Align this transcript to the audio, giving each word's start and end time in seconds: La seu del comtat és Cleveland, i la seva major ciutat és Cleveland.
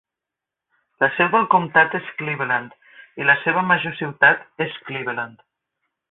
La 1.03 1.09
seu 1.17 1.27
del 1.33 1.43
comtat 1.55 1.91
és 1.99 2.07
Cleveland, 2.21 2.73
i 3.23 3.27
la 3.31 3.35
seva 3.45 3.63
major 3.73 3.93
ciutat 4.03 4.63
és 4.67 4.73
Cleveland. 4.89 5.45